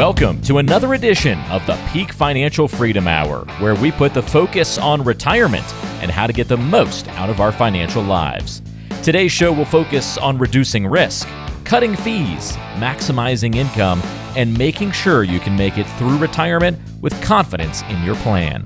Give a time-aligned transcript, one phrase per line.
[0.00, 4.78] Welcome to another edition of the Peak Financial Freedom Hour, where we put the focus
[4.78, 8.62] on retirement and how to get the most out of our financial lives.
[9.02, 11.28] Today's show will focus on reducing risk,
[11.64, 14.00] cutting fees, maximizing income,
[14.36, 18.64] and making sure you can make it through retirement with confidence in your plan.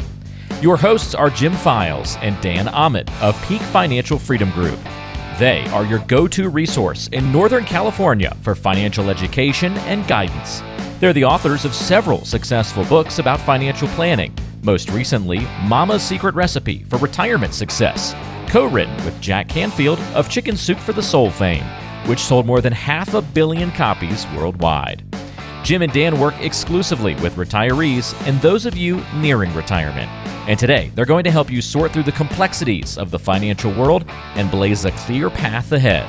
[0.60, 4.78] Your hosts are Jim Files and Dan Ahmed of Peak Financial Freedom Group.
[5.38, 10.62] They are your go to resource in Northern California for financial education and guidance.
[11.00, 16.84] They're the authors of several successful books about financial planning, most recently, Mama's Secret Recipe
[16.84, 18.14] for Retirement Success,
[18.48, 21.64] co written with Jack Canfield of Chicken Soup for the Soul fame,
[22.06, 25.02] which sold more than half a billion copies worldwide.
[25.64, 30.10] Jim and Dan work exclusively with retirees and those of you nearing retirement.
[30.46, 34.04] And today, they're going to help you sort through the complexities of the financial world
[34.34, 36.06] and blaze a clear path ahead.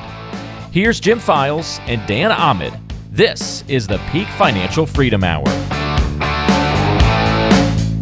[0.72, 2.78] Here's Jim Files and Dan Ahmed.
[3.10, 5.46] This is the Peak Financial Freedom Hour.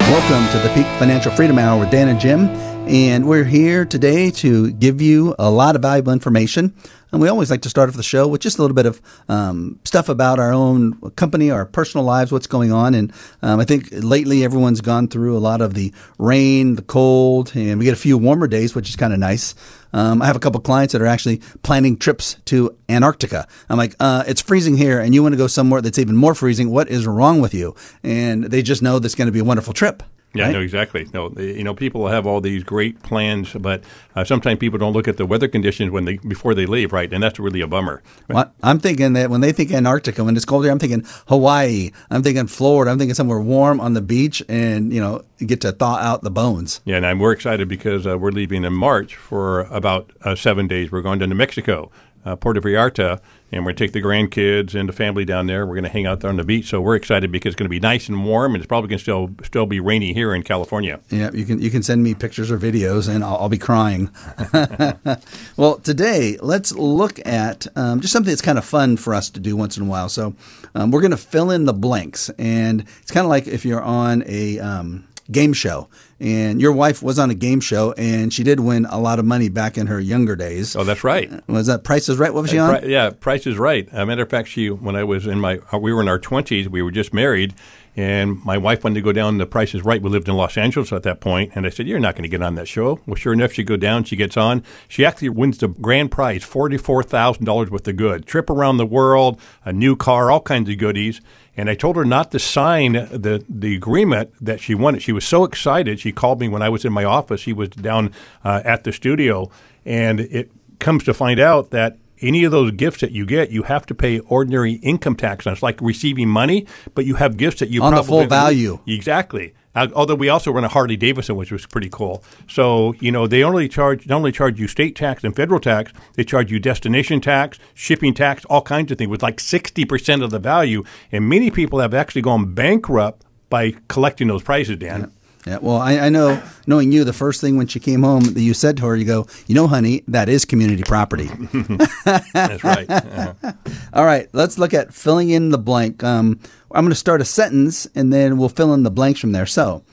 [0.00, 2.48] Welcome to the Peak Financial Freedom Hour with Dan and Jim.
[2.88, 6.74] And we're here today to give you a lot of valuable information.
[7.14, 9.00] And we always like to start off the show with just a little bit of
[9.28, 12.92] um, stuff about our own company, our personal lives, what's going on.
[12.92, 17.52] And um, I think lately everyone's gone through a lot of the rain, the cold,
[17.54, 19.54] and we get a few warmer days, which is kind of nice.
[19.92, 23.46] Um, I have a couple clients that are actually planning trips to Antarctica.
[23.68, 26.34] I'm like, uh, it's freezing here, and you want to go somewhere that's even more
[26.34, 26.70] freezing.
[26.70, 27.76] What is wrong with you?
[28.02, 30.02] And they just know that's going to be a wonderful trip.
[30.34, 30.52] Yeah, right?
[30.52, 31.06] no, exactly.
[31.14, 33.84] No, you know, people have all these great plans, but
[34.16, 37.12] uh, sometimes people don't look at the weather conditions when they before they leave, right?
[37.12, 38.02] And that's really a bummer.
[38.28, 41.92] Well, I'm thinking that when they think Antarctica, when it's cold here, I'm thinking Hawaii,
[42.10, 45.72] I'm thinking Florida, I'm thinking somewhere warm on the beach, and you know, get to
[45.72, 46.80] thaw out the bones.
[46.84, 50.66] Yeah, and I'm, we're excited because uh, we're leaving in March for about uh, seven
[50.66, 50.90] days.
[50.90, 51.92] We're going to New Mexico,
[52.24, 53.20] uh, Puerto Vallarta,
[53.54, 55.64] and we're going to take the grandkids and the family down there.
[55.64, 56.66] We're going to hang out there on the beach.
[56.66, 58.98] So we're excited because it's going to be nice and warm, and it's probably going
[58.98, 61.00] to still still be rainy here in California.
[61.10, 64.10] Yeah, you can you can send me pictures or videos, and I'll, I'll be crying.
[65.56, 69.40] well, today let's look at um, just something that's kind of fun for us to
[69.40, 70.08] do once in a while.
[70.08, 70.34] So
[70.74, 73.82] um, we're going to fill in the blanks, and it's kind of like if you're
[73.82, 75.88] on a um, game show.
[76.20, 79.24] And your wife was on a game show, and she did win a lot of
[79.24, 80.74] money back in her younger days.
[80.76, 81.30] Oh, that's right.
[81.48, 82.32] Was that Price is Right?
[82.32, 82.88] What was she Uh, on?
[82.88, 83.88] Yeah, Price is Right.
[83.92, 86.18] A matter of fact, she when I was in my uh, we were in our
[86.18, 87.52] twenties, we were just married,
[87.96, 89.38] and my wife wanted to go down.
[89.38, 90.00] The Price is Right.
[90.00, 92.28] We lived in Los Angeles at that point, and I said, "You're not going to
[92.28, 94.04] get on that show." Well, sure enough, she go down.
[94.04, 94.62] She gets on.
[94.88, 98.76] She actually wins the grand prize, forty four thousand dollars worth of good, trip around
[98.76, 101.20] the world, a new car, all kinds of goodies.
[101.56, 105.02] And I told her not to sign the the agreement that she wanted.
[105.02, 106.00] She was so excited.
[106.00, 107.40] She called me when I was in my office.
[107.40, 108.12] She was down
[108.44, 109.50] uh, at the studio,
[109.84, 110.50] and it
[110.80, 113.94] comes to find out that any of those gifts that you get, you have to
[113.94, 115.52] pay ordinary income tax on.
[115.52, 118.80] It's like receiving money, but you have gifts that you On the full value.
[118.86, 119.54] Exactly.
[119.74, 122.22] Uh, although we also run a Harley Davidson, which was pretty cool.
[122.48, 125.92] So you know they only charge not only charge you state tax and federal tax,
[126.14, 130.22] they charge you destination tax, shipping tax, all kinds of things with like sixty percent
[130.22, 130.84] of the value.
[131.10, 135.00] And many people have actually gone bankrupt by collecting those prices, Dan.
[135.00, 135.06] Yeah,
[135.46, 138.54] well, I, I know, knowing you, the first thing when she came home that you
[138.54, 141.26] said to her, you go, you know, honey, that is community property.
[142.32, 142.88] That's right.
[142.88, 143.52] Uh-huh.
[143.92, 146.02] All right, let's look at filling in the blank.
[146.02, 146.40] Um,
[146.70, 149.46] I'm going to start a sentence and then we'll fill in the blanks from there.
[149.46, 149.84] So,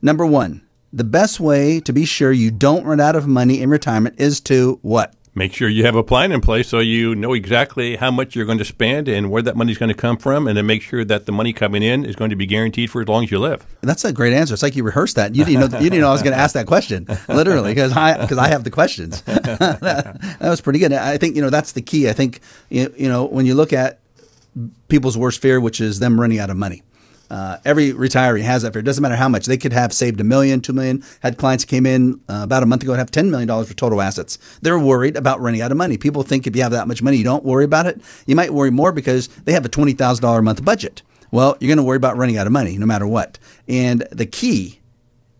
[0.00, 3.70] number one, the best way to be sure you don't run out of money in
[3.70, 5.14] retirement is to what?
[5.34, 8.44] Make sure you have a plan in place so you know exactly how much you're
[8.44, 10.82] going to spend and where that money is going to come from, and then make
[10.82, 13.30] sure that the money coming in is going to be guaranteed for as long as
[13.30, 13.64] you live.
[13.80, 14.52] That's a great answer.
[14.52, 15.34] It's like you rehearsed that.
[15.34, 15.78] You didn't know.
[15.78, 18.48] You didn't know I was going to ask that question, literally, because I because I
[18.48, 19.22] have the questions.
[19.22, 19.78] that,
[20.38, 20.92] that was pretty good.
[20.92, 22.10] I think you know that's the key.
[22.10, 24.00] I think you, you know when you look at
[24.88, 26.82] people's worst fear, which is them running out of money.
[27.32, 28.80] Uh, every retiree has that fear.
[28.80, 29.46] It doesn't matter how much.
[29.46, 31.02] They could have saved a million, two million.
[31.20, 34.02] Had clients came in uh, about a month ago and have $10 million for total
[34.02, 34.36] assets.
[34.60, 35.96] They're worried about running out of money.
[35.96, 38.02] People think if you have that much money, you don't worry about it.
[38.26, 41.00] You might worry more because they have a $20,000 a month budget.
[41.30, 43.38] Well, you're going to worry about running out of money no matter what.
[43.66, 44.80] And the key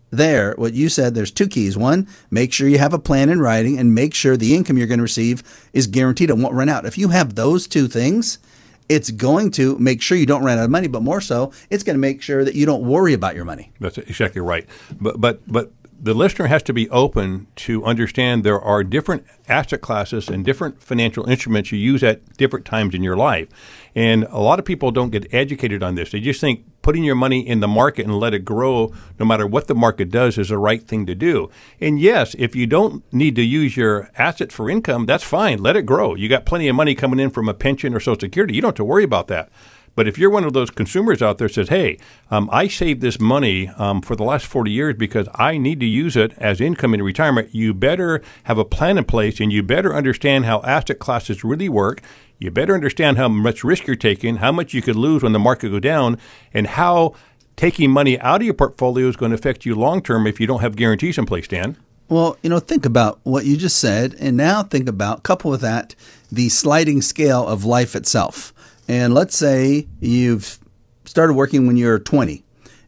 [0.09, 1.77] there, what you said, there's two keys.
[1.77, 4.87] One, make sure you have a plan in writing and make sure the income you're
[4.87, 5.43] going to receive
[5.73, 6.87] is guaranteed and won't run out.
[6.87, 8.39] If you have those two things,
[8.89, 11.83] it's going to make sure you don't run out of money, but more so, it's
[11.83, 13.71] going to make sure that you don't worry about your money.
[13.79, 14.67] That's exactly right.
[14.99, 15.71] But but but
[16.03, 20.81] the listener has to be open to understand there are different asset classes and different
[20.81, 23.47] financial instruments you use at different times in your life.
[23.95, 26.11] And a lot of people don't get educated on this.
[26.11, 29.47] They just think putting your money in the market and let it grow no matter
[29.47, 31.49] what the market does is the right thing to do.
[31.81, 35.63] And yes, if you don't need to use your assets for income, that's fine.
[35.63, 36.13] Let it grow.
[36.13, 38.53] You got plenty of money coming in from a pension or social security.
[38.53, 39.49] You don't have to worry about that.
[39.95, 41.97] But if you're one of those consumers out there says, "Hey,
[42.31, 45.85] um, I saved this money um, for the last 40 years because I need to
[45.85, 49.63] use it as income in retirement," you better have a plan in place, and you
[49.63, 52.01] better understand how asset classes really work.
[52.39, 55.39] You better understand how much risk you're taking, how much you could lose when the
[55.39, 56.17] market go down,
[56.53, 57.13] and how
[57.55, 60.47] taking money out of your portfolio is going to affect you long term if you
[60.47, 61.77] don't have guarantees in place, Dan.
[62.09, 65.61] Well, you know, think about what you just said, and now think about, couple with
[65.61, 65.95] that,
[66.31, 68.53] the sliding scale of life itself.
[68.87, 70.59] And let's say you've
[71.05, 72.43] started working when you're 20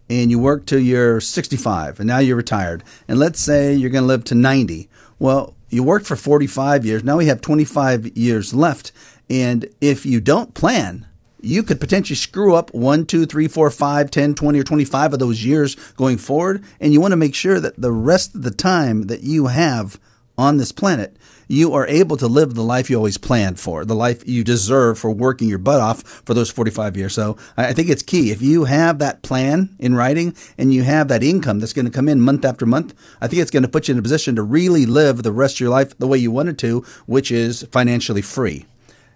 [0.09, 2.83] and you work till you're 65 and now you're retired.
[3.07, 4.89] And let's say you're going to live to 90.
[5.19, 7.03] Well, you worked for 45 years.
[7.03, 8.91] Now we have 25 years left.
[9.29, 11.07] And if you don't plan,
[11.41, 15.19] you could potentially screw up one, two, three, four, five, 10, 20, or 25 of
[15.19, 16.63] those years going forward.
[16.79, 19.99] And you want to make sure that the rest of the time that you have
[20.37, 21.15] on this planet,
[21.47, 24.99] you are able to live the life you always planned for, the life you deserve
[24.99, 27.13] for working your butt off for those 45 years.
[27.13, 28.31] So I think it's key.
[28.31, 31.91] If you have that plan in writing and you have that income that's going to
[31.91, 34.35] come in month after month, I think it's going to put you in a position
[34.35, 37.63] to really live the rest of your life the way you wanted to, which is
[37.71, 38.65] financially free.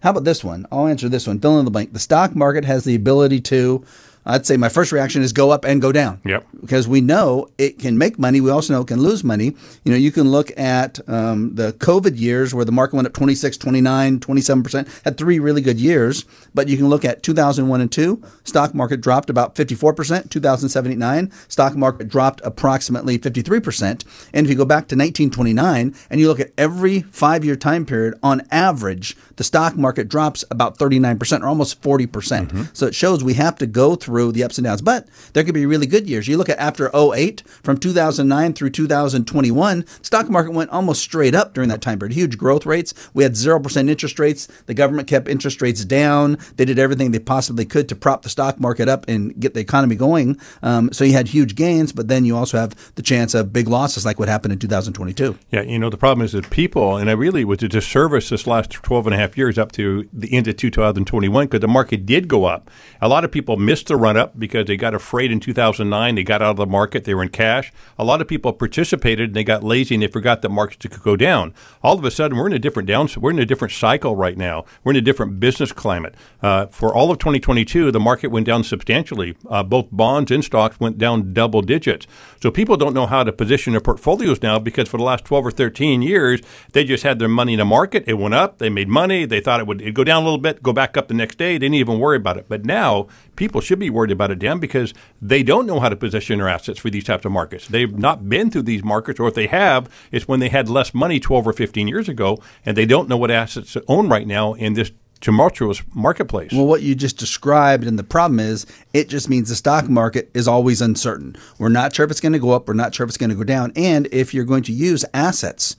[0.02, 0.66] How about this one?
[0.72, 1.40] I'll answer this one.
[1.40, 1.92] Fill in the blank.
[1.92, 3.84] The stock market has the ability to
[4.30, 6.22] I'd say my first reaction is go up and go down.
[6.24, 6.46] Yep.
[6.62, 8.42] Because we know it can make money.
[8.42, 9.56] We also know it can lose money.
[9.84, 13.14] You know, you can look at um, the COVID years where the market went up
[13.14, 16.26] 26, 29, 27%, had three really good years.
[16.54, 20.30] But you can look at 2001 and 2, stock market dropped about 54%.
[20.30, 24.04] 2007, 9, stock market dropped approximately 53%.
[24.34, 27.86] And if you go back to 1929 and you look at every five year time
[27.86, 32.12] period, on average, the stock market drops about 39% or almost 40%.
[32.12, 34.66] percent mm hmm So it shows we have to go through through the ups and
[34.66, 34.82] downs.
[34.82, 36.28] But there could be really good years.
[36.28, 41.54] You look at after 08, from 2009 through 2021, stock market went almost straight up
[41.54, 42.14] during that time period.
[42.14, 42.94] Huge growth rates.
[43.14, 44.48] We had 0% interest rates.
[44.66, 46.38] The government kept interest rates down.
[46.58, 49.62] They did everything they possibly could to prop the stock market up and get the
[49.62, 50.38] economy going.
[50.62, 53.68] Um, so you had huge gains, but then you also have the chance of big
[53.68, 55.38] losses like what happened in 2022.
[55.52, 58.46] Yeah, you know, the problem is that people, and I really was a disservice this
[58.46, 62.06] last 12 and a half years up to the end of 2021 because the market
[62.06, 62.70] did go up.
[63.02, 66.16] A lot of people missed the run up because they got afraid in 2009.
[66.16, 67.04] They got out of the market.
[67.04, 67.72] They were in cash.
[67.98, 71.04] A lot of people participated and they got lazy and they forgot that markets could
[71.04, 71.54] go down.
[71.84, 73.10] All of a sudden, we're in a different down.
[73.18, 74.66] We're in a different cycle right now.
[74.84, 76.16] We're in a different business climate.
[76.42, 79.36] Uh, for all of 2022, the market went down substantially.
[79.50, 82.08] Uh, both bonds and stocks went down double digits.
[82.42, 85.48] So people don't know how to position their portfolios now because for the last 12
[85.48, 86.42] or 13 years,
[86.74, 88.04] they just had their money in the market.
[88.08, 88.60] It went up.
[88.60, 89.26] They made money.
[89.26, 91.54] They thought it would go down a little bit, go back up the next day.
[91.54, 92.46] They didn't even worry about it.
[92.48, 93.08] But now
[93.40, 96.50] people should be worried about it, Dan, because they don't know how to position their
[96.50, 97.68] assets for these types of markets.
[97.68, 100.94] They've not been through these markets, or if they have, it's when they had less
[100.94, 104.28] money 12 or 15 years ago, and they don't know what assets to own right
[104.28, 104.92] now in this
[105.22, 106.52] tumultuous marketplace.
[106.52, 110.30] Well, what you just described, and the problem is, it just means the stock market
[110.34, 111.38] is always uncertain.
[111.58, 113.30] We're not sure if it's going to go up, we're not sure if it's going
[113.30, 113.72] to go down.
[113.78, 115.78] And if you're going to use assets,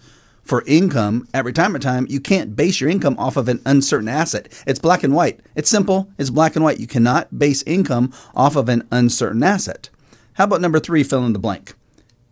[0.51, 4.49] for income at retirement time, you can't base your income off of an uncertain asset.
[4.67, 5.39] It's black and white.
[5.55, 6.11] It's simple.
[6.19, 6.81] It's black and white.
[6.81, 9.91] You cannot base income off of an uncertain asset.
[10.33, 11.75] How about number three, fill in the blank?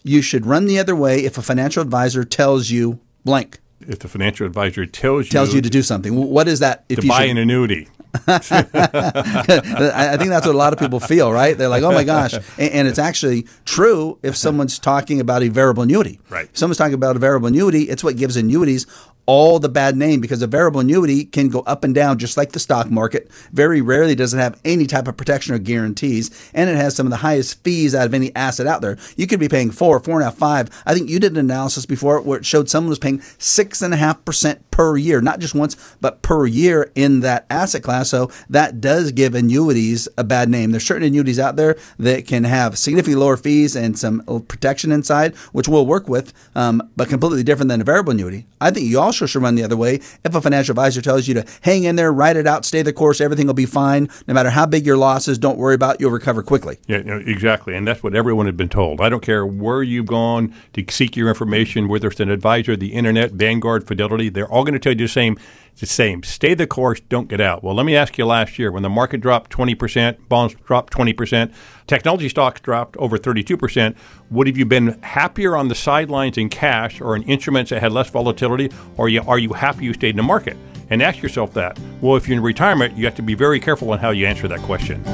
[0.03, 3.61] You should run the other way if a financial advisor tells you blank.
[3.83, 6.87] If the financial advisor tells you tells you to do something, what is that?
[6.89, 7.87] If to buy should, an annuity.
[8.27, 11.57] I think that's what a lot of people feel, right?
[11.57, 15.49] They're like, "Oh my gosh!" And, and, it's actually true if someone's talking about a
[15.49, 16.19] variable annuity.
[16.31, 16.47] Right.
[16.47, 18.87] If someone's talking about a variable annuity, it's what gives annuities
[19.29, 22.53] all the bad name because a variable annuity can go up and down just like
[22.53, 23.31] the stock market.
[23.53, 27.07] Very rarely does it have any type of protection or guarantees, and it has some
[27.07, 28.97] of the highest fees out of any asset out there.
[29.17, 30.71] You could be paying four, four and a half, five.
[30.87, 33.93] I think you did an analysis before where it showed someone was paying six and
[33.93, 38.09] a half percent per year, not just once, but per year in that asset class.
[38.11, 40.71] So that does give annuities a bad name.
[40.71, 45.35] There's certain annuities out there that can have significantly lower fees and some protection inside,
[45.51, 48.47] which we'll work with, um, but completely different than a variable annuity.
[48.61, 49.97] I think you also should run the other way.
[50.25, 52.93] If a financial advisor tells you to hang in there, ride it out, stay the
[52.93, 54.09] course, everything will be fine.
[54.29, 55.97] No matter how big your losses, don't worry about.
[55.97, 56.79] It, you'll recover quickly.
[56.87, 59.01] Yeah, exactly, and that's what everyone had been told.
[59.01, 62.93] I don't care where you've gone to seek your information, whether it's an advisor, the
[62.93, 64.29] internet, Vanguard, Fidelity.
[64.29, 65.37] They're all going to tell you the same
[65.79, 66.23] the same.
[66.23, 67.63] Stay the course, don't get out.
[67.63, 71.53] Well, let me ask you last year when the market dropped 20%, bonds dropped 20%,
[71.87, 73.97] technology stocks dropped over 32%,
[74.31, 77.93] would have you been happier on the sidelines in cash or in instruments that had
[77.93, 80.57] less volatility, or are you, are you happy you stayed in the market?
[80.91, 81.79] And ask yourself that.
[82.01, 84.49] Well, if you're in retirement, you have to be very careful on how you answer
[84.49, 85.05] that question.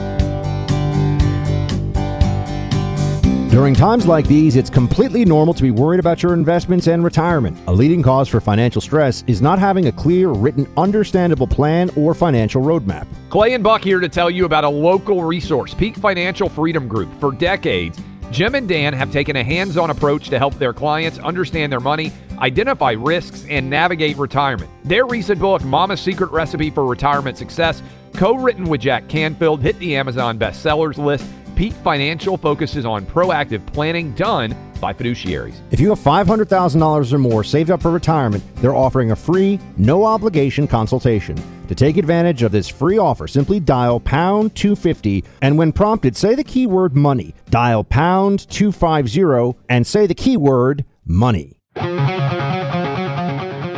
[3.55, 7.57] During times like these, it's completely normal to be worried about your investments and retirement.
[7.69, 12.15] A leading cause for financial stress is not having a clear, written, understandable plan or
[12.15, 13.07] financial roadmap.
[13.31, 17.09] Clay and Buck here to tell you about a local resource, Peak Financial Freedom Group.
[17.21, 17.97] For decades,
[18.33, 21.79] Jim and Dan have taken a hands on approach to help their clients understand their
[21.79, 24.69] money, identify risks, and navigate retirement.
[24.83, 27.85] Their recent book, Mama's Secret Recipe for Retirement Success,
[28.15, 31.25] co written with Jack Canfield, hit the Amazon bestsellers list.
[31.57, 35.55] Peak Financial focuses on proactive planning done by fiduciaries.
[35.71, 40.05] If you have $500,000 or more saved up for retirement, they're offering a free, no
[40.05, 41.37] obligation consultation.
[41.69, 46.35] To take advantage of this free offer, simply dial pound 250 and when prompted, say
[46.35, 47.35] the keyword money.
[47.51, 51.57] Dial pound 250 and say the keyword money.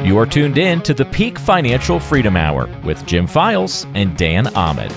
[0.06, 4.46] You are tuned in to the Peak Financial Freedom Hour with Jim Files and Dan
[4.54, 4.92] Ahmed.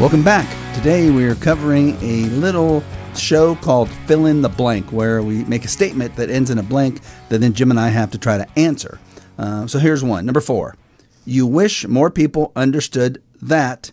[0.00, 0.48] Welcome back.
[0.74, 2.82] Today we're covering a little
[3.14, 6.64] show called Fill in the Blank, where we make a statement that ends in a
[6.64, 8.98] blank that then Jim and I have to try to answer.
[9.38, 10.26] Uh, so here's one.
[10.26, 10.76] Number four.
[11.24, 13.92] You wish more people understood that.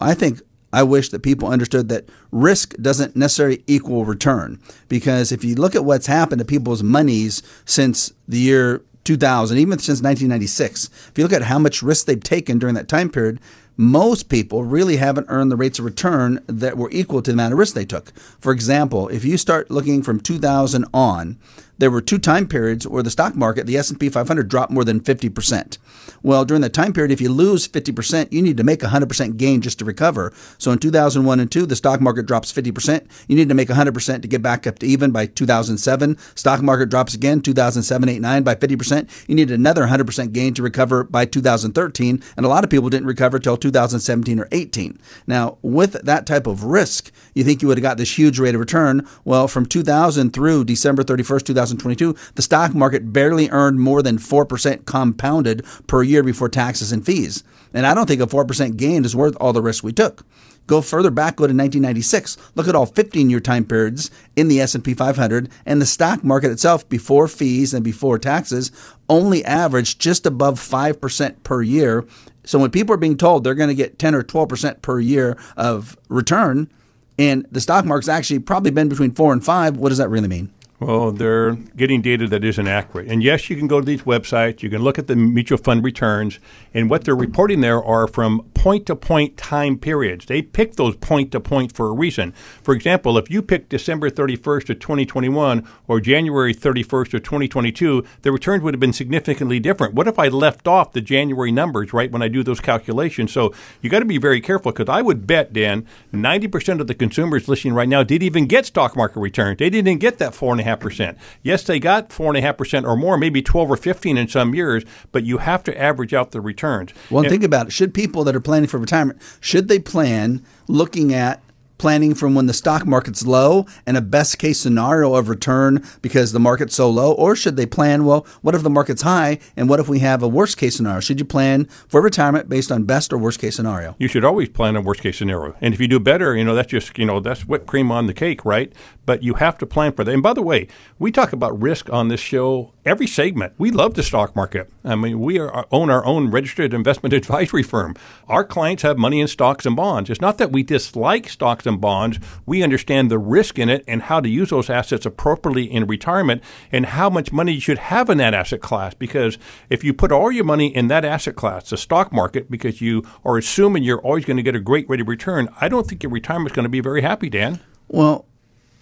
[0.00, 4.60] I think I wish that people understood that risk doesn't necessarily equal return.
[4.88, 9.78] Because if you look at what's happened to people's monies since the year 2000, even
[9.80, 13.40] since 1996, if you look at how much risk they've taken during that time period,
[13.80, 17.54] most people really haven't earned the rates of return that were equal to the amount
[17.54, 18.12] of risk they took.
[18.38, 21.38] For example, if you start looking from 2000 on,
[21.80, 25.00] there were two time periods where the stock market, the S&P 500 dropped more than
[25.00, 25.78] 50%.
[26.22, 29.62] Well, during that time period, if you lose 50%, you need to make 100% gain
[29.62, 30.32] just to recover.
[30.58, 33.06] So in 2001 and 2, the stock market drops 50%.
[33.28, 36.18] You need to make 100% to get back up to even by 2007.
[36.34, 39.08] Stock market drops again 2007, 8, 9 by 50%.
[39.26, 43.08] You need another 100% gain to recover by 2013, and a lot of people didn't
[43.08, 44.98] recover till 2017 or 18.
[45.26, 48.54] Now, with that type of risk, you think you would have got this huge rate
[48.54, 49.06] of return.
[49.24, 51.44] Well, from 2000 through December 31st,
[51.78, 57.04] 2022, the stock market barely earned more than 4% compounded per year before taxes and
[57.04, 57.44] fees.
[57.72, 60.24] And I don't think a 4% gain is worth all the risk we took.
[60.66, 62.36] Go further back, go to 1996.
[62.54, 66.88] Look at all 15-year time periods in the S&P 500 and the stock market itself
[66.88, 68.70] before fees and before taxes
[69.08, 72.06] only averaged just above 5% per year.
[72.44, 75.36] So when people are being told they're going to get 10 or 12% per year
[75.56, 76.70] of return
[77.18, 80.28] and the stock market's actually probably been between 4 and 5, what does that really
[80.28, 80.52] mean?
[80.80, 83.08] Well, they're getting data that isn't accurate.
[83.08, 85.84] And yes, you can go to these websites, you can look at the mutual fund
[85.84, 86.38] returns,
[86.72, 90.24] and what they're reporting there are from point to point time periods.
[90.24, 92.32] They pick those point to point for a reason.
[92.62, 98.32] For example, if you pick December 31st of 2021 or January 31st of 2022, the
[98.32, 99.92] returns would have been significantly different.
[99.92, 103.32] What if I left off the January numbers right when I do those calculations?
[103.32, 106.94] So you got to be very careful because I would bet, Dan, 90% of the
[106.94, 109.58] consumers listening right now didn't even get stock market returns.
[109.58, 111.18] They didn't get that four and a half percent.
[111.42, 114.28] Yes, they got four and a half percent or more, maybe twelve or fifteen in
[114.28, 116.92] some years, but you have to average out the returns.
[117.10, 117.72] Well, and think about it.
[117.72, 121.42] Should people that are planning for retirement should they plan looking at
[121.80, 126.30] planning from when the stock market's low and a best case scenario of return because
[126.30, 127.12] the market's so low?
[127.12, 130.22] Or should they plan, well, what if the market's high and what if we have
[130.22, 131.00] a worst case scenario?
[131.00, 133.96] Should you plan for retirement based on best or worst case scenario?
[133.98, 135.56] You should always plan a worst case scenario.
[135.62, 138.06] And if you do better, you know, that's just, you know, that's whipped cream on
[138.06, 138.70] the cake, right?
[139.06, 140.12] But you have to plan for that.
[140.12, 140.68] And by the way,
[140.98, 143.52] we talk about risk on this show every segment.
[143.58, 144.70] We love the stock market.
[144.84, 147.94] I mean, we are, uh, own our own registered investment advisory firm.
[148.28, 150.10] Our clients have money in stocks and bonds.
[150.10, 152.18] It's not that we dislike stocks and bonds.
[152.46, 156.42] We understand the risk in it and how to use those assets appropriately in retirement
[156.72, 158.94] and how much money you should have in that asset class.
[158.94, 162.80] Because if you put all your money in that asset class, the stock market, because
[162.80, 165.86] you are assuming you're always going to get a great rate of return, I don't
[165.86, 167.60] think your retirement is going to be very happy, Dan.
[167.88, 168.26] Well,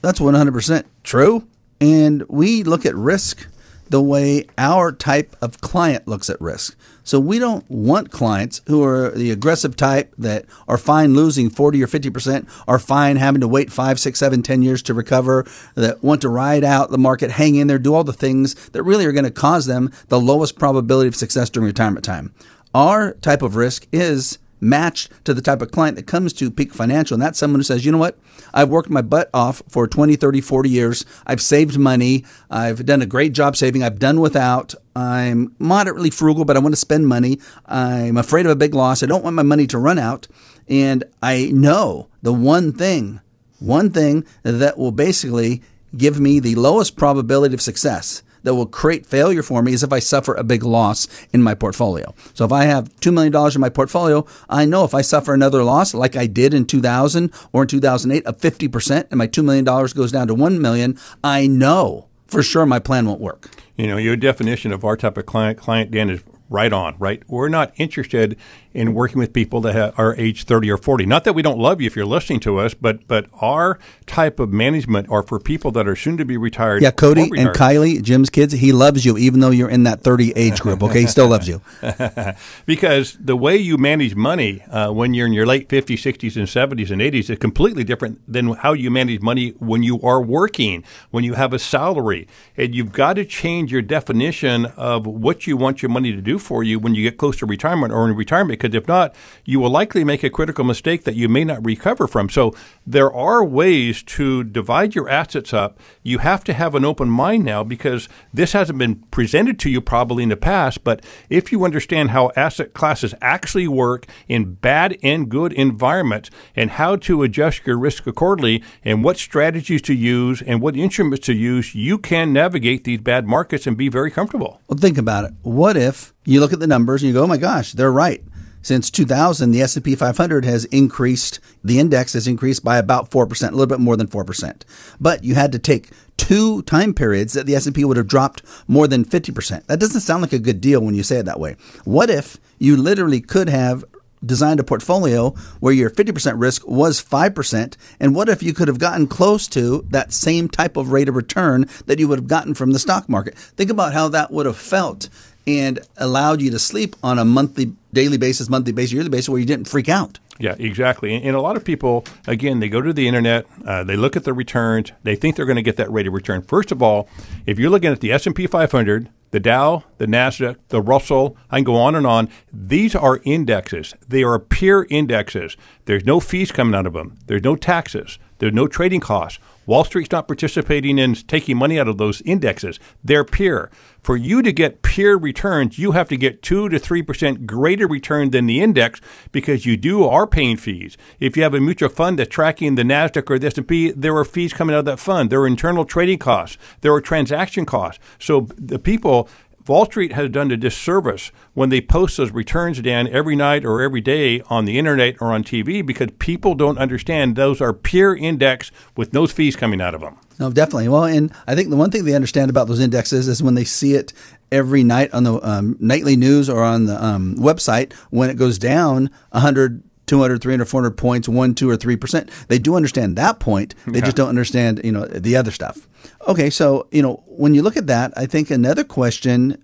[0.03, 1.47] that's 100% true.
[1.81, 3.47] And we look at risk
[3.91, 6.77] the way our type of client looks at risk.
[7.05, 11.83] So we don't want clients who are the aggressive type that are fine losing 40
[11.83, 16.05] or 50%, are fine having to wait five, six, seven, ten years to recover, that
[16.05, 19.07] want to ride out the market, hang in there, do all the things that really
[19.07, 22.35] are going to cause them the lowest probability of success during retirement time.
[22.75, 26.73] Our type of risk is matched to the type of client that comes to Peak
[26.73, 27.15] Financial.
[27.15, 28.19] And that's someone who says, you know what?
[28.53, 31.05] I've worked my butt off for 20, 30, 40 years.
[31.27, 32.25] I've saved money.
[32.51, 33.83] I've done a great job saving.
[33.83, 34.75] I've done without.
[34.97, 37.39] I'm moderately frugal, but I want to spend money.
[37.67, 39.03] I'm afraid of a big loss.
[39.03, 40.27] I don't want my money to run out.
[40.69, 43.21] And I know the one thing,
[43.59, 45.63] one thing that will basically
[45.97, 49.93] give me the lowest probability of success that will create failure for me is if
[49.93, 52.15] I suffer a big loss in my portfolio.
[52.35, 55.63] So if I have $2 million in my portfolio, I know if I suffer another
[55.63, 59.65] loss like I did in 2000 or in 2008 of 50% and my $2 million
[59.65, 63.51] goes down to 1 million, I know for sure my plan won't work.
[63.77, 67.23] You know, your definition of our type of client, client Dan, is right on, right?
[67.29, 68.37] We're not interested
[68.75, 71.07] in working with people that are age 30 or 40.
[71.07, 74.39] Not that we don't love you if you're listening to us, but but our type
[74.41, 76.83] of management are for people that are soon to be retired.
[76.83, 77.49] Yeah, Cody or and.
[77.51, 81.01] Kylie, Jim's kids, he loves you even though you're in that 30 age group, okay?
[81.01, 81.61] He still loves you.
[82.67, 86.47] because the way you manage money uh, when you're in your late 50s, 60s, and
[86.47, 90.85] 70s and 80s is completely different than how you manage money when you are working,
[91.11, 92.29] when you have a salary.
[92.57, 96.39] And you've got to change your definition of what you want your money to do
[96.39, 99.61] for you when you get close to retirement or in retirement, because if not, you
[99.61, 102.29] will likely make a critical mistake that you may not recover from.
[102.29, 102.55] So
[102.87, 105.79] there are ways to divide your assets up.
[106.03, 109.81] You have to have an open mind now because this hasn't been presented to you
[109.81, 110.85] probably in the past.
[110.85, 116.73] But if you understand how asset classes actually work in bad and good environments and
[116.73, 121.35] how to adjust your risk accordingly and what strategies to use and what instruments to
[121.35, 124.61] use, you can navigate these bad markets and be very comfortable.
[124.69, 125.33] Well, think about it.
[125.43, 128.23] What if you look at the numbers and you go, "Oh my gosh, they're right."
[128.63, 133.51] Since 2000, the S&P 500 has increased, the index has increased by about 4%, a
[133.53, 134.63] little bit more than 4%.
[135.01, 138.87] But you had to take two time periods that the S&P would have dropped more
[138.87, 139.67] than 50%.
[139.67, 141.57] That doesn't sound like a good deal when you say it that way.
[141.85, 143.85] What if you literally could have
[144.25, 147.77] designed a portfolio where your 50% risk was 5%?
[148.01, 151.17] And what if you could have gotten close to that same type of rate of
[151.17, 153.37] return that you would have gotten from the stock market?
[153.37, 155.09] Think about how that would have felt
[155.47, 159.41] and allowed you to sleep on a monthly, daily basis, monthly basis, yearly basis where
[159.41, 160.19] you didn't freak out.
[160.39, 161.15] Yeah, exactly.
[161.15, 164.17] And, and a lot of people, again, they go to the internet, uh, they look
[164.17, 166.43] at the returns, they think they're going to get that rate of return.
[166.43, 167.09] First of all,
[167.47, 171.65] if you're looking at the S&P 500, the Dow, the Nasdaq, the Russell, I can
[171.65, 172.29] go on and on.
[172.53, 173.95] These are indexes.
[174.07, 175.57] They are peer indexes.
[175.85, 177.19] There's no fees coming out of them.
[177.27, 178.19] There's no taxes.
[178.39, 179.39] There's no trading costs.
[179.69, 182.81] Wall Street's not participating in taking money out of those indexes.
[183.05, 183.71] They're peer.
[184.01, 188.31] For you to get peer returns, you have to get 2 to 3% greater return
[188.31, 190.97] than the index because you do are paying fees.
[191.21, 194.25] If you have a mutual fund that's tracking the Nasdaq or the S&P, there are
[194.25, 195.29] fees coming out of that fund.
[195.29, 196.57] There are internal trading costs.
[196.81, 198.03] There are transaction costs.
[198.19, 199.29] So the people
[199.69, 203.83] Wall Street has done a disservice when they post those returns, Dan, every night or
[203.83, 208.17] every day on the internet or on TV because people don't understand those are peer
[208.17, 210.17] index with no fees coming out of them.
[210.39, 210.89] No, definitely.
[210.89, 213.65] Well, and I think the one thing they understand about those indexes is when they
[213.65, 214.13] see it
[214.53, 218.59] every night on the um, nightly news or on the um, website, when it goes
[218.59, 222.29] down 100, 200, 300, 400 points, 1, 2, or 3%.
[222.49, 223.75] They do understand that point.
[223.87, 224.05] They Yeah.
[224.07, 225.87] just don't understand, you know, the other stuff.
[226.27, 229.59] Okay, so, you know, when you look at that, I think another question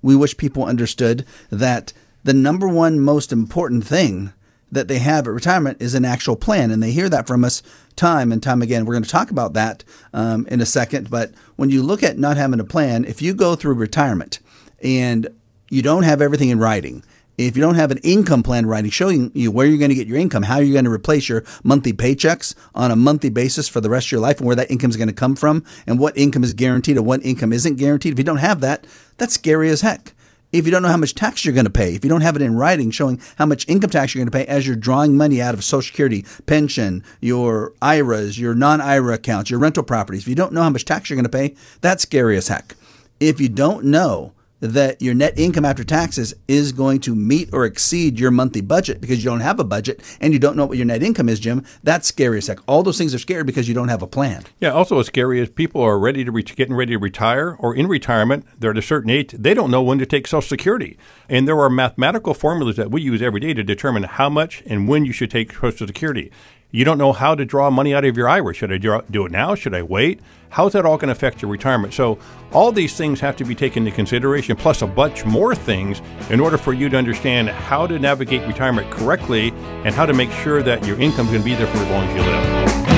[0.00, 1.92] we wish people understood that
[2.24, 4.32] the number one most important thing
[4.70, 6.70] that they have at retirement is an actual plan.
[6.70, 7.62] And they hear that from us
[7.96, 8.84] time and time again.
[8.84, 9.82] We're going to talk about that
[10.12, 11.08] um, in a second.
[11.10, 14.40] But when you look at not having a plan, if you go through retirement
[14.82, 15.26] and
[15.70, 17.02] you don't have everything in writing,
[17.38, 20.08] if you don't have an income plan writing showing you where you're going to get
[20.08, 23.80] your income, how you're going to replace your monthly paychecks on a monthly basis for
[23.80, 26.00] the rest of your life, and where that income is going to come from, and
[26.00, 29.34] what income is guaranteed and what income isn't guaranteed, if you don't have that, that's
[29.34, 30.12] scary as heck.
[30.50, 32.34] If you don't know how much tax you're going to pay, if you don't have
[32.34, 35.14] it in writing showing how much income tax you're going to pay as you're drawing
[35.14, 40.22] money out of Social Security, pension, your IRAs, your non IRA accounts, your rental properties,
[40.22, 42.74] if you don't know how much tax you're going to pay, that's scary as heck.
[43.20, 47.64] If you don't know that your net income after taxes is going to meet or
[47.64, 50.76] exceed your monthly budget because you don't have a budget and you don't know what
[50.76, 52.58] your net income is, Jim, that's scary as heck.
[52.66, 54.44] All those things are scary because you don't have a plan.
[54.60, 54.70] Yeah.
[54.70, 57.86] Also, what's scary is people are ready to re- getting ready to retire or in
[57.86, 58.46] retirement.
[58.58, 59.32] They're at a certain age.
[59.32, 63.02] They don't know when to take Social Security, and there are mathematical formulas that we
[63.02, 66.30] use every day to determine how much and when you should take Social Security.
[66.70, 68.52] You don't know how to draw money out of your IRA.
[68.52, 69.54] Should I draw, do it now?
[69.54, 70.20] Should I wait?
[70.50, 71.94] How's that all going to affect your retirement?
[71.94, 72.18] So,
[72.52, 76.40] all these things have to be taken into consideration, plus a bunch more things, in
[76.40, 79.50] order for you to understand how to navigate retirement correctly
[79.84, 81.90] and how to make sure that your income is going to be there for as
[81.90, 82.97] long as you live.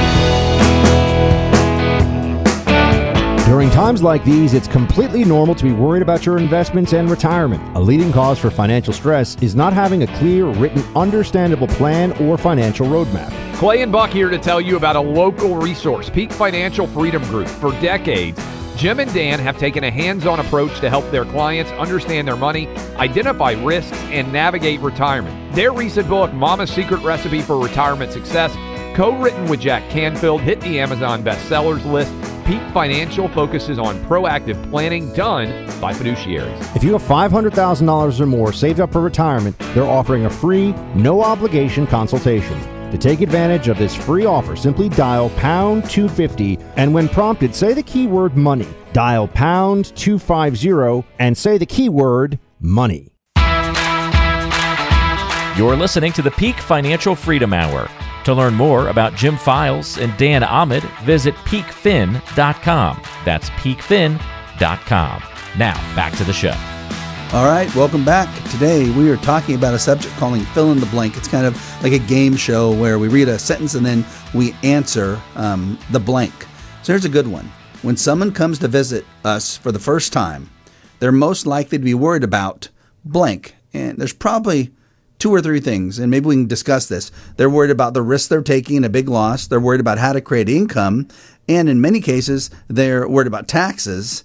[3.61, 7.63] During times like these, it's completely normal to be worried about your investments and retirement.
[7.77, 12.39] A leading cause for financial stress is not having a clear, written, understandable plan or
[12.39, 13.31] financial roadmap.
[13.57, 17.49] Clay and Buck here to tell you about a local resource, Peak Financial Freedom Group.
[17.49, 18.43] For decades,
[18.77, 22.37] Jim and Dan have taken a hands on approach to help their clients understand their
[22.37, 25.55] money, identify risks, and navigate retirement.
[25.55, 28.55] Their recent book, Mama's Secret Recipe for Retirement Success,
[28.97, 32.15] co written with Jack Canfield, hit the Amazon bestsellers list.
[32.51, 35.47] Peak Financial focuses on proactive planning done
[35.81, 36.75] by fiduciaries.
[36.75, 41.23] If you have $500,000 or more saved up for retirement, they're offering a free, no
[41.23, 42.59] obligation consultation.
[42.91, 47.73] To take advantage of this free offer, simply dial pound 250 and when prompted, say
[47.73, 48.67] the keyword money.
[48.93, 53.13] Dial pound 250 and say the keyword money.
[55.57, 57.89] You're listening to the Peak Financial Freedom Hour.
[58.25, 63.03] To learn more about Jim Files and Dan Ahmed, visit peakfin.com.
[63.25, 65.23] That's peakfin.com.
[65.59, 66.55] Now, back to the show.
[67.33, 68.29] All right, welcome back.
[68.51, 71.17] Today we are talking about a subject calling fill in the blank.
[71.17, 74.05] It's kind of like a game show where we read a sentence and then
[74.35, 76.35] we answer um, the blank.
[76.83, 77.51] So here's a good one.
[77.83, 80.51] When someone comes to visit us for the first time,
[80.99, 82.69] they're most likely to be worried about
[83.05, 83.55] blank.
[83.73, 84.73] And there's probably
[85.21, 87.13] two or three things, and maybe we can discuss this.
[87.37, 89.47] They're worried about the risk they're taking and a big loss.
[89.47, 91.07] They're worried about how to create income.
[91.49, 94.25] And in many cases, they're worried about taxes.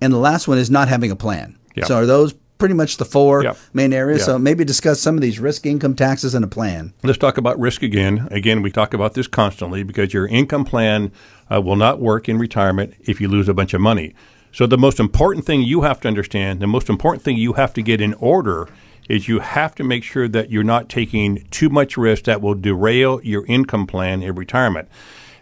[0.00, 1.56] And the last one is not having a plan.
[1.76, 1.86] Yep.
[1.86, 3.56] So are those pretty much the four Yep.
[3.72, 4.20] main areas?
[4.20, 4.26] Yep.
[4.26, 6.92] So maybe discuss some of these risk, income, taxes, and a plan.
[7.02, 8.26] Let's talk about risk again.
[8.30, 11.12] Again, we talk about this constantly because your income plan
[11.52, 14.14] uh, will not work in retirement if you lose a bunch of money.
[14.54, 17.72] So, the most important thing you have to understand, the most important thing you have
[17.72, 18.68] to get in order
[19.08, 22.54] is you have to make sure that you're not taking too much risk that will
[22.54, 24.88] derail your income plan in retirement.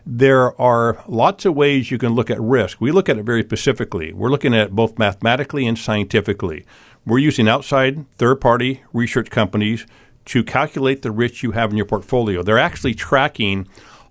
[0.07, 2.81] There are lots of ways you can look at risk.
[2.81, 4.13] We look at it very specifically.
[4.13, 6.65] We're looking at it both mathematically and scientifically.
[7.07, 9.87] We're using outside third party research companies
[10.27, 12.43] to calculate the risk you have in your portfolio.
[12.43, 13.69] They're actually tracking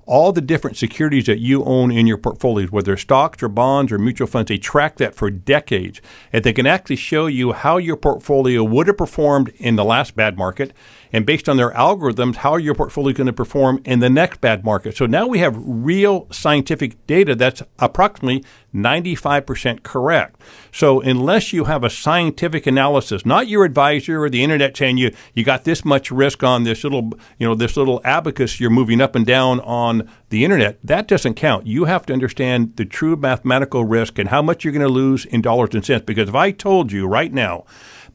[0.09, 3.99] all the different securities that you own in your portfolios, whether stocks or bonds or
[3.99, 6.01] mutual funds, they track that for decades.
[6.33, 10.15] And they can actually show you how your portfolio would have performed in the last
[10.15, 10.73] bad market.
[11.11, 14.41] And based on their algorithms, how your portfolio is going to perform in the next
[14.41, 14.95] bad market.
[14.95, 18.43] So now we have real scientific data that's approximately
[18.73, 20.39] 95% correct.
[20.71, 25.11] So unless you have a scientific analysis, not your advisor or the internet saying you,
[25.33, 29.01] you got this much risk on this little, you know, this little abacus you're moving
[29.01, 31.65] up and down on the internet, that doesn't count.
[31.65, 35.25] You have to understand the true mathematical risk and how much you're going to lose
[35.25, 36.03] in dollars and cents.
[36.05, 37.65] Because if I told you right now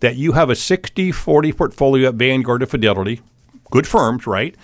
[0.04, 3.22] that you have a 60 40 portfolio at Vanguard or Fidelity,
[3.70, 4.54] good firms, right?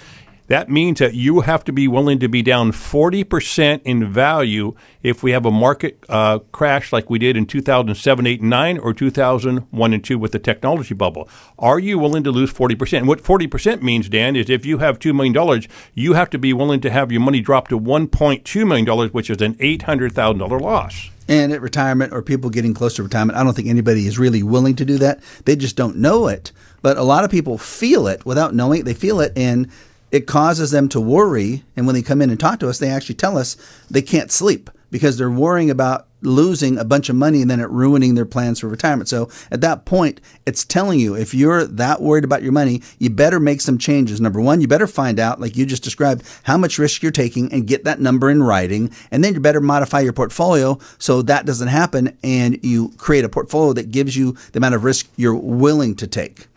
[0.50, 5.22] That means that you have to be willing to be down 40% in value if
[5.22, 8.92] we have a market uh, crash like we did in 2007, 8, and 9, or
[8.92, 11.28] 2001 and 2 with the technology bubble.
[11.56, 12.98] Are you willing to lose 40%?
[12.98, 15.62] And what 40% means, Dan, is if you have $2 million,
[15.94, 19.40] you have to be willing to have your money drop to $1.2 million, which is
[19.40, 21.10] an $800,000 loss.
[21.28, 24.42] And at retirement or people getting close to retirement, I don't think anybody is really
[24.42, 25.22] willing to do that.
[25.44, 26.50] They just don't know it.
[26.82, 28.84] But a lot of people feel it without knowing it.
[28.84, 29.70] They feel it and
[30.10, 31.64] it causes them to worry.
[31.76, 33.56] And when they come in and talk to us, they actually tell us
[33.90, 37.70] they can't sleep because they're worrying about losing a bunch of money and then it
[37.70, 39.08] ruining their plans for retirement.
[39.08, 43.10] So at that point, it's telling you if you're that worried about your money, you
[43.10, 44.20] better make some changes.
[44.20, 47.52] Number one, you better find out, like you just described, how much risk you're taking
[47.52, 48.90] and get that number in writing.
[49.10, 53.28] And then you better modify your portfolio so that doesn't happen and you create a
[53.28, 56.48] portfolio that gives you the amount of risk you're willing to take.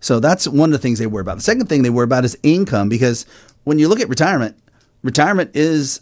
[0.00, 1.36] So that's one of the things they worry about.
[1.36, 3.26] The second thing they worry about is income because
[3.64, 4.56] when you look at retirement,
[5.02, 6.00] retirement is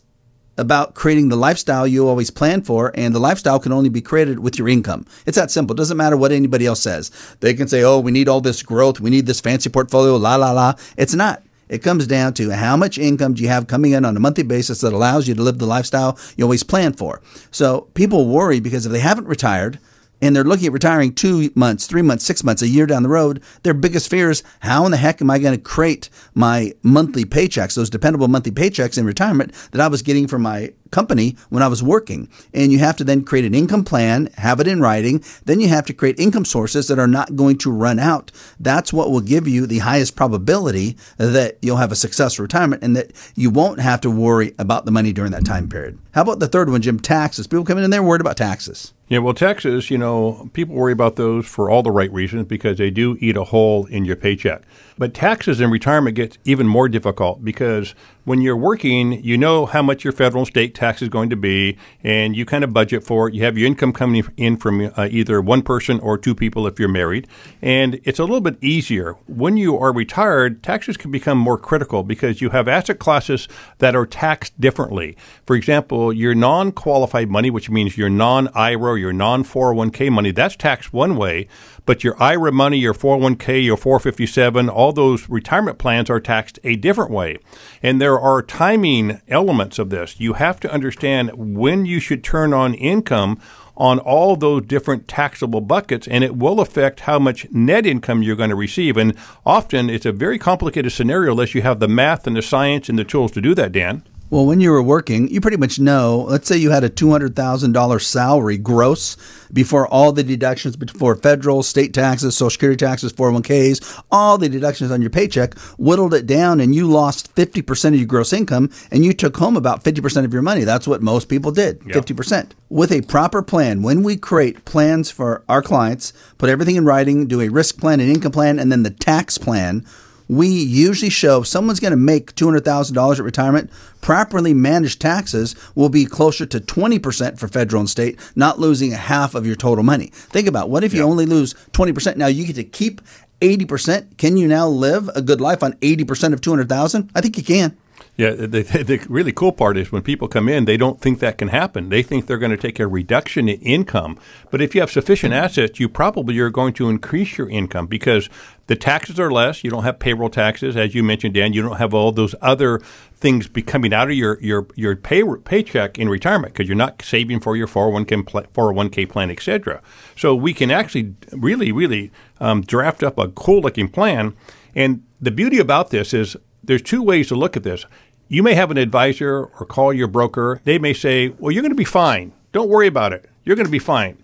[0.59, 4.39] about creating the lifestyle you always plan for, and the lifestyle can only be created
[4.39, 5.05] with your income.
[5.27, 5.75] It's that simple.
[5.75, 7.11] It doesn't matter what anybody else says.
[7.41, 10.37] They can say, oh, we need all this growth, we need this fancy portfolio, la,
[10.37, 10.75] la, la.
[10.97, 11.43] It's not.
[11.69, 14.45] It comes down to how much income do you have coming in on a monthly
[14.45, 17.21] basis that allows you to live the lifestyle you always plan for.
[17.51, 19.81] So people worry because if they haven't retired,
[20.21, 23.09] and they're looking at retiring two months, three months, six months, a year down the
[23.09, 26.73] road, their biggest fear is how in the heck am I going to create my
[26.83, 31.37] monthly paychecks, those dependable monthly paychecks in retirement that I was getting from my company
[31.51, 32.29] when I was working.
[32.55, 35.23] And you have to then create an income plan, have it in writing.
[35.45, 38.33] Then you have to create income sources that are not going to run out.
[38.59, 42.97] That's what will give you the highest probability that you'll have a successful retirement and
[42.97, 45.99] that you won't have to worry about the money during that time period.
[46.13, 47.01] How about the third one, Jim?
[47.01, 47.47] Taxes.
[47.47, 48.93] People coming in and they're worried about taxes.
[49.09, 52.79] Yeah, well, taxes, you know, people worry about those for all the right reasons because
[52.79, 54.63] they do eat a hole in your paycheck.
[54.99, 59.83] But taxes in retirement gets even more difficult because when you're working, you know how
[59.83, 63.05] much your federal and state tax is going to be, and you kind of budget
[63.05, 63.35] for it.
[63.35, 66.81] You have your income coming in from uh, either one person or two people if
[66.81, 67.29] you're married,
[67.63, 69.13] and it's a little bit easier.
[69.27, 73.47] When you are retired, taxes can become more critical because you have asset classes
[73.79, 75.17] that are taxed differently.
[75.45, 80.33] For example, your non qualified money, which means your non IRA your non 401k money,
[80.33, 81.47] that's taxed one way.
[81.87, 86.77] But your IRA money, your 401k, your 457, all those retirement plans are taxed a
[86.77, 87.39] different way.
[87.83, 90.21] And there are timing elements of this.
[90.21, 93.41] You have to understand when you should turn on income
[93.77, 98.35] on all those different taxable buckets, and it will affect how much net income you're
[98.37, 98.97] going to receive.
[98.97, 102.89] And often it's a very complicated scenario unless you have the math and the science
[102.89, 104.03] and the tools to do that, Dan.
[104.29, 106.27] Well, when you were working, you pretty much know.
[106.29, 109.17] Let's say you had a two hundred thousand dollars salary gross
[109.53, 114.03] before all the deductions, before federal, state taxes, Social Security taxes, four hundred one ks,
[114.11, 118.01] all the deductions on your paycheck, whittled it down, and you lost fifty percent of
[118.01, 120.65] your gross income, and you took home about fifty percent of your money.
[120.65, 122.55] That's what most people did, fifty percent.
[122.69, 127.29] With a proper plan, when we create plans for our clients, put everything in writing,
[127.29, 129.87] do a risk plan, an income plan, and then the tax plan
[130.29, 135.89] we usually show if someone's going to make $200,000 at retirement, properly managed taxes will
[135.89, 139.85] be closer to 20% for federal and state, not losing a half of your total
[139.85, 140.07] money.
[140.07, 142.17] Think about what if you only lose 20%?
[142.17, 143.01] Now you get to keep
[143.41, 144.17] 80%.
[144.17, 147.11] Can you now live a good life on 80% of 200,000?
[147.15, 147.77] I think you can.
[148.17, 151.37] Yeah, the, the really cool part is when people come in, they don't think that
[151.37, 151.91] can happen.
[151.91, 154.19] They think they're going to take a reduction in income.
[154.51, 158.31] But if you have sufficient assets, you probably are going to increase your income because
[158.69, 159.63] the taxes are less.
[159.63, 161.53] You don't have payroll taxes, as you mentioned, Dan.
[161.53, 162.81] You don't have all those other
[163.15, 167.03] things be coming out of your your your pay, paycheck in retirement because you're not
[167.03, 169.83] saving for your 401k 401k plan, etc.
[170.17, 174.35] So we can actually really really um, draft up a cool looking plan.
[174.75, 177.87] And the beauty about this is there's two ways to look at this.
[178.29, 180.61] You may have an advisor or call your broker.
[180.65, 182.33] They may say, "Well, you're going to be fine.
[182.53, 183.29] Don't worry about it.
[183.45, 184.19] You're going to be fine."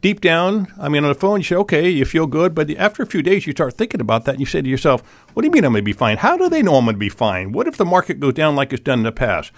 [0.00, 3.02] Deep down, I mean, on the phone, you say, "Okay, you feel good," but after
[3.02, 5.02] a few days, you start thinking about that, and you say to yourself,
[5.34, 6.18] "What do you mean I'm going to be fine?
[6.18, 7.50] How do they know I'm going to be fine?
[7.50, 9.50] What if the market goes down like it's done in the past?"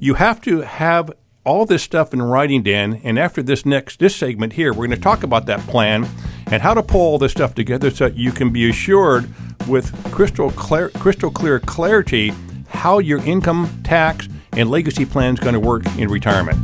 [0.00, 1.12] You have to have
[1.44, 3.00] all this stuff in writing, Dan.
[3.04, 6.08] And after this next this segment here, we're going to talk about that plan
[6.50, 9.28] and how to pull all this stuff together so that you can be assured
[9.68, 12.32] with crystal clear, crystal clear clarity
[12.74, 16.58] how your income, tax, and legacy plan is going to work in retirement.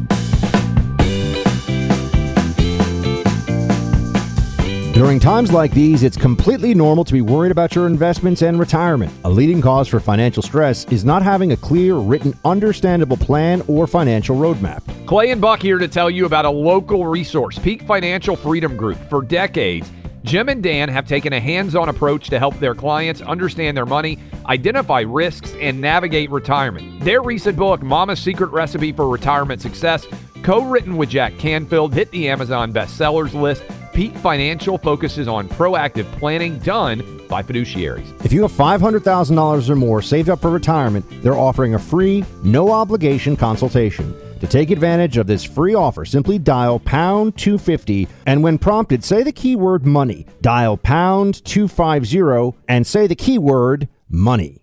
[5.00, 9.10] During times like these, it's completely normal to be worried about your investments and retirement.
[9.24, 13.86] A leading cause for financial stress is not having a clear, written, understandable plan or
[13.86, 14.82] financial roadmap.
[15.06, 18.98] Clay and Buck here to tell you about a local resource, Peak Financial Freedom Group.
[19.08, 19.90] For decades,
[20.22, 23.86] Jim and Dan have taken a hands on approach to help their clients understand their
[23.86, 27.02] money, identify risks, and navigate retirement.
[27.02, 30.06] Their recent book, Mama's Secret Recipe for Retirement Success,
[30.42, 33.62] co written with Jack Canfield, hit the Amazon bestsellers list.
[33.94, 38.24] Peak Financial focuses on proactive planning done by fiduciaries.
[38.24, 42.70] If you have $500,000 or more saved up for retirement, they're offering a free, no
[42.70, 44.14] obligation consultation.
[44.40, 49.22] To take advantage of this free offer, simply dial pound 250 and when prompted, say
[49.22, 50.24] the keyword money.
[50.40, 54.62] Dial pound 250 and say the keyword money.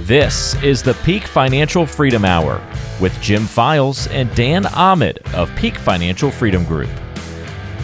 [0.00, 2.62] This is the Peak Financial Freedom Hour
[2.98, 6.88] with Jim Files and Dan Ahmed of Peak Financial Freedom Group.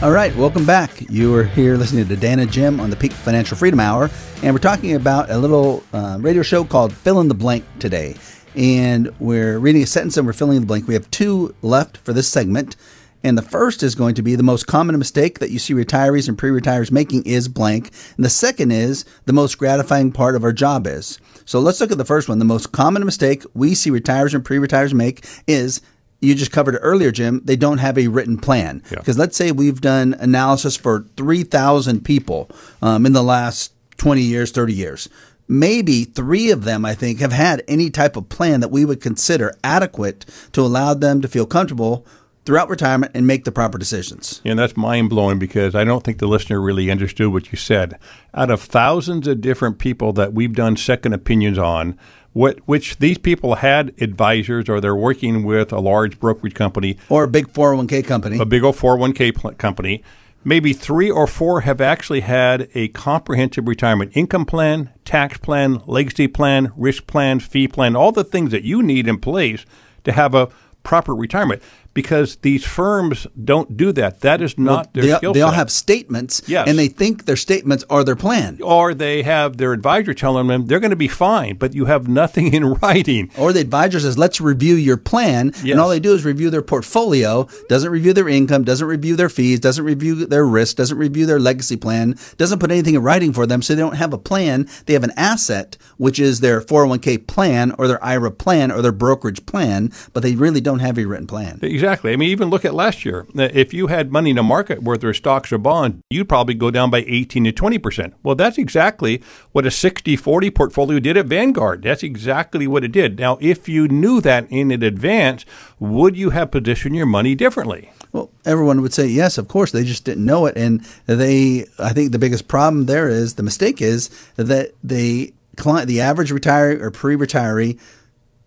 [0.00, 1.02] All right, welcome back.
[1.10, 4.08] You are here listening to Dan and Jim on the Peak Financial Freedom Hour,
[4.42, 8.16] and we're talking about a little uh, radio show called Fill in the Blank today
[8.54, 10.86] and we're reading a sentence and we're filling in the blank.
[10.86, 12.76] We have two left for this segment.
[13.24, 16.28] And the first is going to be the most common mistake that you see retirees
[16.28, 17.90] and pre retires making is blank.
[18.16, 21.18] And the second is the most gratifying part of our job is.
[21.46, 22.38] So let's look at the first one.
[22.38, 25.80] The most common mistake we see retirees and pre retires make is
[26.20, 27.40] you just covered it earlier, Jim.
[27.44, 28.82] They don't have a written plan.
[28.90, 29.22] Because yeah.
[29.22, 32.50] let's say we've done analysis for 3,000 people
[32.82, 35.08] um, in the last 20 years, 30 years
[35.48, 39.00] maybe three of them, I think, have had any type of plan that we would
[39.00, 42.06] consider adequate to allow them to feel comfortable
[42.44, 44.40] throughout retirement and make the proper decisions.
[44.44, 47.98] And that's mind blowing because I don't think the listener really understood what you said.
[48.34, 51.98] Out of thousands of different people that we've done second opinions on,
[52.32, 57.24] what, which these people had advisors or they're working with a large brokerage company or
[57.24, 60.02] a big 401k company, a big old 401k pl- company
[60.44, 66.28] maybe three or four have actually had a comprehensive retirement income plan, tax plan, legacy
[66.28, 69.64] plan, risk plan, fee plan, all the things that you need in place
[70.04, 70.48] to have a
[70.82, 71.62] proper retirement
[71.94, 74.20] because these firms don't do that.
[74.20, 76.68] That is not well, their they, They all have statements, yes.
[76.68, 78.58] and they think their statements are their plan.
[78.62, 82.08] Or they have their advisor telling them they're going to be fine, but you have
[82.08, 83.30] nothing in writing.
[83.38, 85.72] Or the advisor says, let's review your plan, yes.
[85.72, 89.28] and all they do is review their portfolio, doesn't review their income, doesn't review their
[89.28, 93.32] fees, doesn't review their risk, doesn't review their legacy plan, doesn't put anything in writing
[93.32, 94.68] for them, so they don't have a plan.
[94.86, 98.92] They have an asset, which is their 401k plan or their IRA plan or their
[98.92, 101.60] brokerage plan, but they really don't have a written plan.
[101.62, 101.83] Exactly.
[101.84, 102.14] Exactly.
[102.14, 103.26] I mean, even look at last year.
[103.38, 106.54] Uh, if you had money in a market where there's stocks or bonds, you'd probably
[106.54, 108.14] go down by 18 to 20%.
[108.22, 111.82] Well, that's exactly what a 60 40 portfolio did at Vanguard.
[111.82, 113.18] That's exactly what it did.
[113.18, 115.44] Now, if you knew that in advance,
[115.78, 117.90] would you have positioned your money differently?
[118.12, 119.70] Well, everyone would say yes, of course.
[119.70, 120.56] They just didn't know it.
[120.56, 125.88] And they, I think the biggest problem there is the mistake is that they client,
[125.88, 127.78] the average retiree or pre-retiree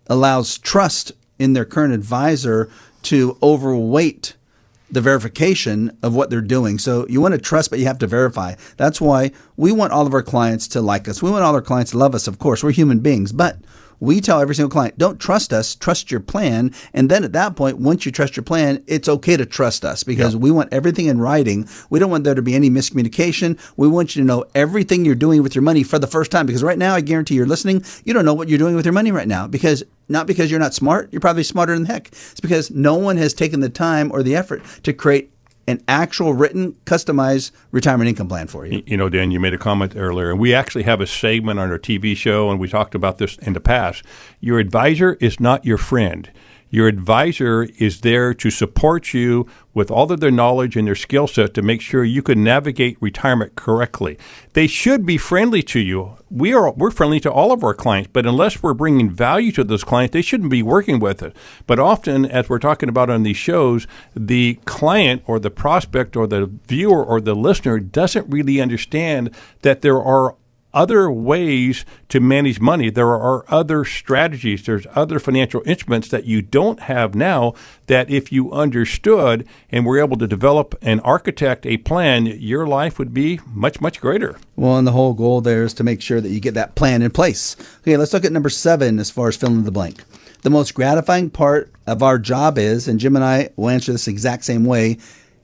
[0.08, 2.68] allows trust in their current advisor
[3.02, 4.34] to overweight
[4.90, 6.78] the verification of what they're doing.
[6.78, 8.54] So you want to trust, but you have to verify.
[8.76, 11.22] That's why we want all of our clients to like us.
[11.22, 12.26] We want all our clients to love us.
[12.26, 13.58] Of course, we're human beings, but
[14.00, 16.72] we tell every single client, don't trust us, trust your plan.
[16.94, 20.04] And then at that point, once you trust your plan, it's okay to trust us
[20.04, 21.68] because we want everything in writing.
[21.90, 23.58] We don't want there to be any miscommunication.
[23.76, 26.46] We want you to know everything you're doing with your money for the first time
[26.46, 28.92] because right now, I guarantee you're listening, you don't know what you're doing with your
[28.92, 32.08] money right now because not because you're not smart, you're probably smarter than heck.
[32.08, 35.30] It's because no one has taken the time or the effort to create
[35.68, 38.82] an actual written, customized retirement income plan for you.
[38.86, 41.70] You know, Dan, you made a comment earlier, and we actually have a segment on
[41.70, 44.02] our TV show, and we talked about this in the past.
[44.40, 46.30] Your advisor is not your friend.
[46.70, 51.26] Your advisor is there to support you with all of their knowledge and their skill
[51.26, 54.18] set to make sure you can navigate retirement correctly.
[54.52, 56.18] They should be friendly to you.
[56.30, 59.64] We are we're friendly to all of our clients, but unless we're bringing value to
[59.64, 61.32] those clients, they shouldn't be working with us.
[61.66, 66.26] But often, as we're talking about on these shows, the client or the prospect or
[66.26, 70.36] the viewer or the listener doesn't really understand that there are
[70.74, 72.90] other ways to manage money.
[72.90, 74.64] There are other strategies.
[74.64, 77.54] There's other financial instruments that you don't have now
[77.86, 82.98] that if you understood and were able to develop and architect a plan, your life
[82.98, 84.38] would be much, much greater.
[84.56, 87.02] Well, and the whole goal there is to make sure that you get that plan
[87.02, 87.56] in place.
[87.80, 90.02] Okay, let's look at number seven as far as filling the blank.
[90.42, 94.06] The most gratifying part of our job is, and Jim and I will answer this
[94.06, 94.98] exact same way,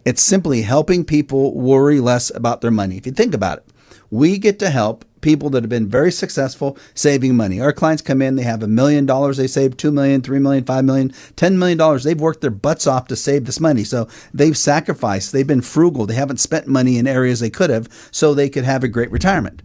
[0.05, 2.97] it's simply helping people worry less about their money.
[2.97, 3.65] If you think about it,
[4.11, 7.59] we get to help people that have been very successful saving money.
[7.59, 10.65] Our clients come in, they have a million dollars, they save two million, three million,
[10.65, 12.05] five million, ten million dollars.
[12.05, 13.85] They've worked their butts off to save this money.
[13.85, 17.89] So they've sacrificed, they've been frugal, they haven't spent money in areas they could have
[18.13, 19.63] so they could have a great retirement.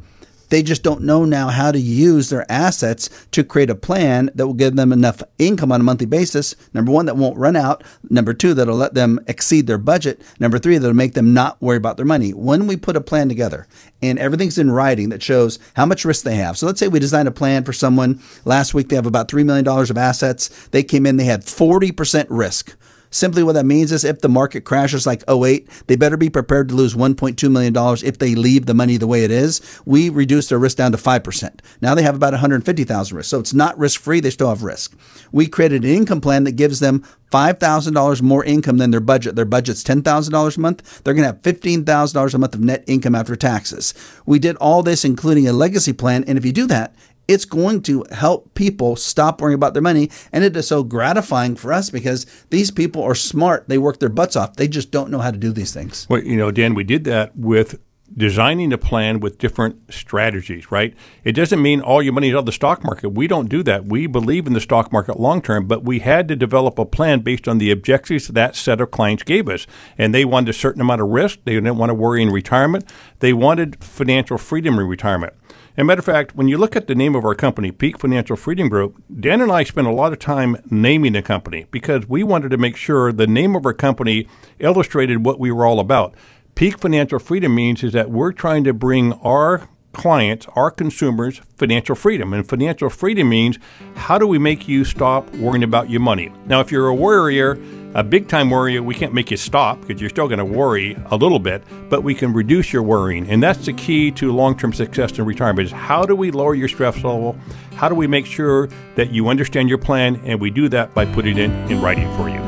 [0.50, 4.46] They just don't know now how to use their assets to create a plan that
[4.46, 6.56] will give them enough income on a monthly basis.
[6.74, 7.84] Number one, that won't run out.
[8.10, 10.22] Number two, that'll let them exceed their budget.
[10.40, 12.32] Number three, that'll make them not worry about their money.
[12.32, 13.68] When we put a plan together
[14.02, 16.58] and everything's in writing that shows how much risk they have.
[16.58, 19.46] So let's say we designed a plan for someone last week, they have about $3
[19.46, 20.68] million of assets.
[20.70, 22.76] They came in, they had 40% risk.
[23.12, 26.69] Simply what that means is if the market crashes like 08, they better be prepared
[26.69, 27.74] to lose $1.2 million
[28.06, 29.62] if they leave the money the way it is.
[29.86, 31.60] We reduced their risk down to 5%.
[31.82, 33.30] Now they have about 150,000 risk.
[33.30, 34.19] So it's not risk free.
[34.19, 34.95] They still have risk.
[35.32, 39.36] We created an income plan that gives them $5,000 more income than their budget.
[39.36, 41.04] Their budget's $10,000 a month.
[41.04, 43.93] They're going to have $15,000 a month of net income after taxes.
[44.26, 46.24] We did all this, including a legacy plan.
[46.26, 46.95] And if you do that,
[47.30, 50.10] it's going to help people stop worrying about their money.
[50.34, 53.70] And it is so gratifying for us because these people are smart.
[53.70, 54.56] They work their butts off.
[54.56, 56.08] They just don't know how to do these things.
[56.10, 57.80] Well, you know, Dan, we did that with
[58.18, 60.96] designing a plan with different strategies, right?
[61.24, 63.10] It doesn't mean all your money is of the stock market.
[63.10, 63.86] We don't do that.
[63.86, 67.20] We believe in the stock market long term, but we had to develop a plan
[67.20, 69.68] based on the objectives that set of clients gave us.
[70.00, 71.39] And they wanted a certain amount of risk.
[71.44, 72.92] They didn't want to worry in retirement.
[73.20, 75.34] They wanted financial freedom in retirement.
[75.80, 77.98] As a matter of fact, when you look at the name of our company, Peak
[77.98, 82.06] Financial Freedom Group, Dan and I spent a lot of time naming the company because
[82.06, 84.28] we wanted to make sure the name of our company
[84.60, 86.15] illustrated what we were all about.
[86.54, 91.96] Peak Financial Freedom means is that we're trying to bring our clients, our consumers, financial
[91.96, 92.34] freedom.
[92.34, 93.58] And financial freedom means
[93.96, 96.30] how do we make you stop worrying about your money?
[96.46, 97.58] Now, if you're a worrier,
[97.95, 100.95] a big time worry, we can't make you stop because you're still going to worry
[101.08, 103.28] a little bit, but we can reduce your worrying.
[103.30, 106.54] And that's the key to long term success in retirement is how do we lower
[106.54, 107.36] your stress level?
[107.73, 110.21] How do we make sure that you understand your plan?
[110.23, 112.39] And we do that by putting it in writing for you.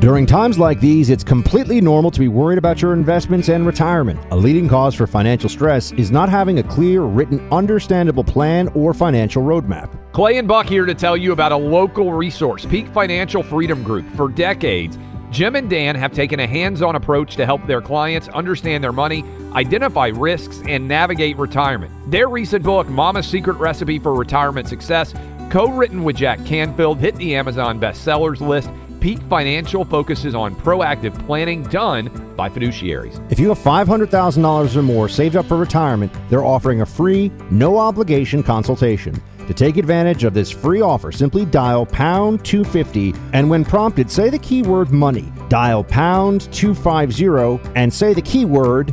[0.00, 4.20] During times like these, it's completely normal to be worried about your investments and retirement.
[4.30, 8.94] A leading cause for financial stress is not having a clear, written, understandable plan or
[8.94, 9.90] financial roadmap.
[10.16, 14.08] Clay and Buck here to tell you about a local resource, Peak Financial Freedom Group.
[14.12, 14.96] For decades,
[15.30, 18.92] Jim and Dan have taken a hands on approach to help their clients understand their
[18.92, 21.92] money, identify risks, and navigate retirement.
[22.10, 25.12] Their recent book, Mama's Secret Recipe for Retirement Success,
[25.50, 31.14] co written with Jack Canfield, hit the Amazon bestsellers list Peak Financial focuses on proactive
[31.26, 33.20] planning done by fiduciaries.
[33.30, 37.76] If you have $500,000 or more saved up for retirement, they're offering a free, no
[37.78, 39.14] obligation consultation.
[39.46, 44.28] To take advantage of this free offer, simply dial pound 250 and when prompted, say
[44.28, 45.32] the keyword money.
[45.48, 48.92] Dial pound 250 and say the keyword